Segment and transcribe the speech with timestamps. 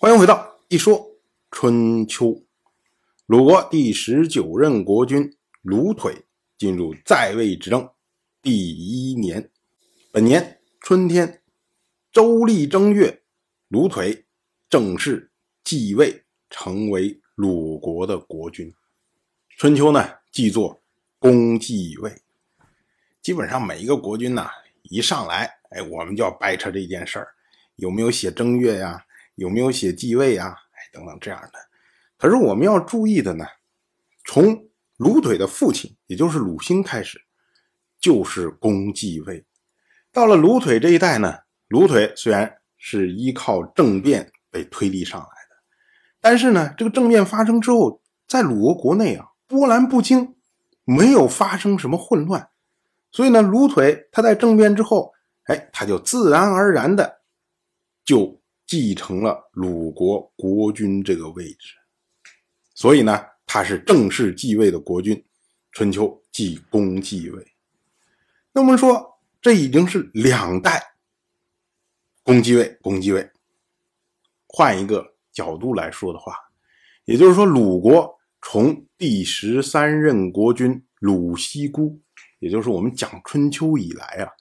[0.00, 1.10] 欢迎回到一说
[1.50, 2.44] 春秋。
[3.26, 6.24] 鲁国第十九任国君鲁腿
[6.56, 7.90] 进入在位执政
[8.40, 9.50] 第一年，
[10.12, 11.42] 本年春天，
[12.12, 13.24] 周历正月，
[13.66, 14.24] 鲁腿
[14.70, 15.32] 正式
[15.64, 18.72] 继位，成为鲁国的国君。
[19.56, 20.80] 春秋呢，记作
[21.18, 22.12] 公继位。
[23.20, 24.46] 基本上每一个国君呢，
[24.82, 27.34] 一上来，哎，我们就要掰扯这件事儿，
[27.74, 29.04] 有没有写正月呀？
[29.38, 30.48] 有没有写继位啊？
[30.48, 31.52] 哎，等等这样的。
[32.16, 33.46] 可是我们要注意的呢，
[34.26, 37.20] 从鲁腿的父亲，也就是鲁兴开始，
[38.00, 39.46] 就是公继位。
[40.10, 41.38] 到了鲁腿这一代呢，
[41.68, 45.56] 鲁腿虽然是依靠政变被推立上来的，
[46.20, 50.34] 但是呢，这个政变发生之后，在鲁国国内啊，波澜不惊，
[50.82, 52.48] 没有发生什么混乱，
[53.12, 57.20] 所以呢，鲁腿他在政变之后，哎，他就自然而然的
[58.04, 58.36] 就。
[58.68, 61.74] 继承了鲁国国君这个位置，
[62.74, 65.24] 所以呢，他是正式继位的国君。
[65.72, 67.46] 春秋继公继位，
[68.52, 70.82] 那我们说这已经是两代
[72.22, 73.30] 公继位，公继位。
[74.48, 76.34] 换一个角度来说的话，
[77.04, 82.00] 也就是说，鲁国从第十三任国君鲁西姑，
[82.40, 84.32] 也就是我们讲春秋以来啊，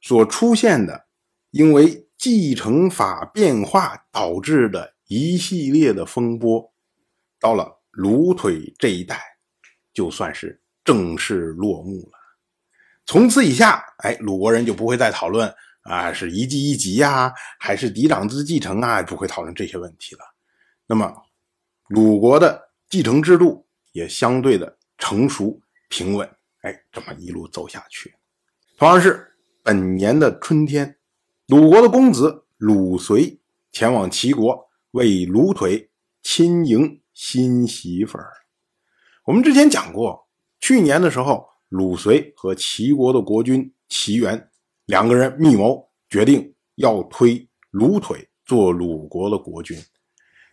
[0.00, 1.06] 所出现的，
[1.50, 2.06] 因为。
[2.20, 6.70] 继承法变化导致的一系列的风波，
[7.40, 9.18] 到了鲁腿这一代，
[9.94, 12.18] 就算是正式落幕了。
[13.06, 15.50] 从此以下，哎，鲁国人就不会再讨论
[15.84, 20.20] 啊，是一继一级呀，还是嫡长子继承啊，不会讨论这些问题了。
[20.86, 21.10] 那么，
[21.88, 28.14] 鲁国的继承制度也相对的成熟平稳，哎，这么一路走下去。
[28.76, 29.26] 同样是
[29.62, 30.98] 本年的春天。
[31.50, 33.40] 鲁国的公子鲁随
[33.72, 35.90] 前往齐国为鲁腿
[36.22, 38.30] 亲迎新媳妇儿。
[39.24, 40.28] 我们之前讲过，
[40.60, 44.48] 去年的时候，鲁随和齐国的国君齐元
[44.86, 49.76] 两个人密谋，决定要推鲁腿做鲁国的国君。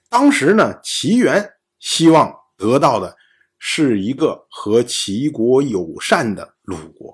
[0.10, 3.16] 当时呢，齐元希望得到的
[3.60, 7.14] 是一个和齐国友善的鲁国。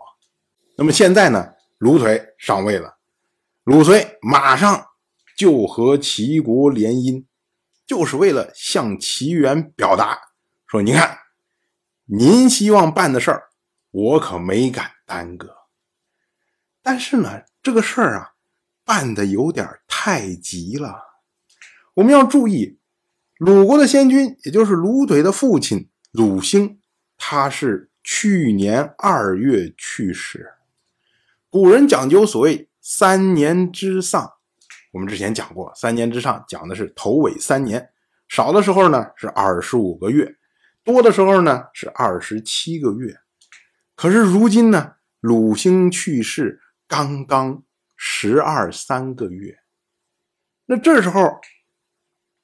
[0.78, 1.46] 那么现在呢，
[1.80, 2.90] 鲁腿上位了。
[3.64, 4.88] 鲁随马上
[5.38, 7.24] 就和齐国联姻，
[7.88, 10.20] 就是为了向齐元表达
[10.68, 11.20] 说：“你看，
[12.04, 13.44] 您希望办的事儿，
[13.90, 15.56] 我可没敢耽搁。
[16.82, 18.32] 但是呢，这个事儿啊，
[18.84, 21.02] 办的有点太急了。
[21.94, 22.80] 我们要注意，
[23.38, 26.82] 鲁国的先君，也就是鲁腿的父亲鲁兴，
[27.18, 30.56] 他是去年二月去世。
[31.50, 34.30] 古人讲究所谓。”三年之丧，
[34.92, 37.90] 我们之前讲过，三年之上讲的是头尾三年，
[38.28, 40.36] 少的时候呢是二十五个月，
[40.84, 43.18] 多的时候呢是二十七个月。
[43.96, 47.64] 可是如今呢，鲁兴去世刚刚
[47.96, 49.60] 十二三个月，
[50.66, 51.40] 那这时候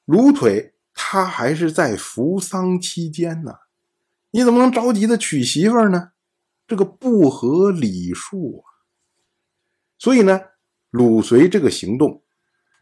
[0.05, 3.55] 鲁腿他还是在服丧期间呢，
[4.31, 6.11] 你怎么能着急的娶媳妇呢？
[6.65, 8.68] 这个不合礼数啊！
[9.99, 10.41] 所以呢，
[10.89, 12.23] 鲁随这个行动，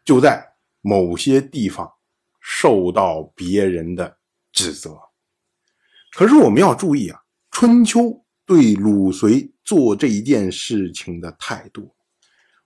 [0.05, 1.91] 就在某些地方
[2.39, 4.17] 受到别人的
[4.53, 4.97] 指责。
[6.13, 7.19] 可是我们要注意啊，
[7.51, 11.93] 春秋对鲁随做这一件事情的态度。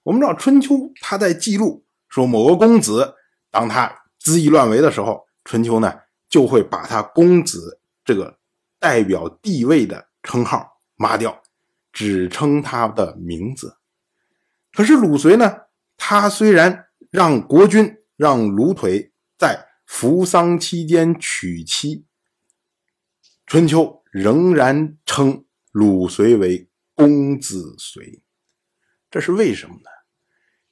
[0.04, 3.16] 我们知道春秋他在记录说某个公子，
[3.50, 5.94] 当他恣意乱为的时候，春秋呢
[6.30, 8.38] 就会把他公子这个
[8.80, 11.42] 代表地位的称号抹掉，
[11.94, 13.78] 只称他的名字。
[14.74, 15.54] 可是鲁随呢？
[15.98, 22.06] 他虽然让国君让鲁腿在扶丧期间娶妻，
[23.46, 28.24] 春秋仍然称鲁随为公子随。
[29.10, 29.90] 这是为什么呢？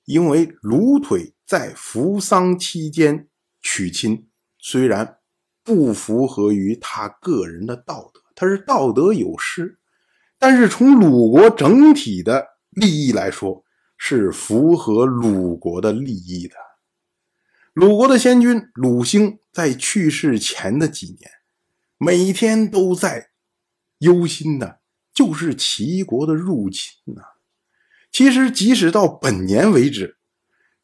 [0.05, 3.27] 因为鲁腿在扶丧期间
[3.61, 5.19] 娶亲，虽然
[5.63, 9.77] 不符合于他个人的道德，他是道德有失，
[10.39, 13.65] 但是从鲁国整体的利益来说。
[14.01, 16.55] 是符合鲁国的利益的。
[17.73, 21.29] 鲁国的先君鲁兴在去世前的几年，
[21.97, 23.29] 每天都在
[23.99, 24.79] 忧心的，
[25.13, 27.21] 就是齐国的入侵呐。
[28.09, 30.17] 其实，即使到本年为止，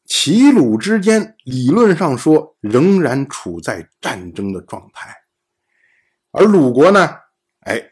[0.04, 5.16] 齐鲁之间理论上说仍然处在战争的状态。
[6.32, 7.08] 而鲁国呢，
[7.60, 7.82] 哎，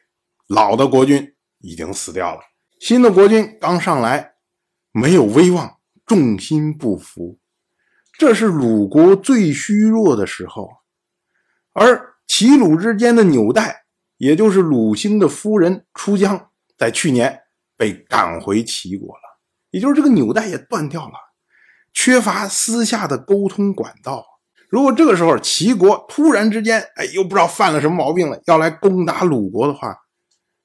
[0.47, 2.43] 老的国君已经死掉了，
[2.79, 4.34] 新的国君刚上来。
[4.96, 7.41] 没有威望，众心不服，
[8.17, 10.70] 这是鲁国最虚弱的时候，
[11.73, 13.87] 而齐鲁之间的纽带，
[14.19, 17.41] 也就是鲁兴的夫人出江，在去年
[17.76, 19.41] 被赶回齐国了，
[19.73, 21.14] 也就是这个纽带也断掉了，
[21.93, 24.25] 缺乏私下的沟通管道。
[24.69, 30.05] 如果这个时候齐国突然之间，哎，又不知道犯了什么毛病了，要来攻打鲁国的话，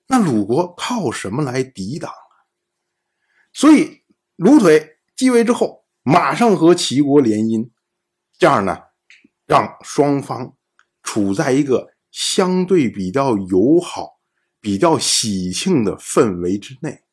[0.06, 2.46] 那鲁国靠什么来抵挡啊？
[3.52, 4.04] 所以
[4.40, 7.70] 鲁腿继位之后，马上和齐国联姻，
[8.38, 8.84] 这样呢，
[9.46, 10.56] 让双方
[11.04, 14.22] 处在一个相对比较友好、
[14.62, 17.04] 比较喜庆的氛围之内，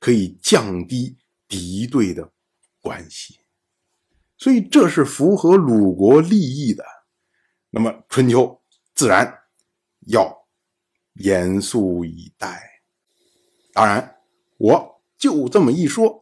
[0.00, 2.32] 可以降低敌对的
[2.80, 3.40] 关系。
[4.38, 6.82] 所以这是符合鲁国利益的，
[7.68, 8.62] 那么春秋
[8.94, 9.40] 自然
[10.06, 10.48] 要
[11.16, 12.80] 严肃以待。
[13.74, 14.16] 当然，
[14.56, 16.21] 我就这么一说，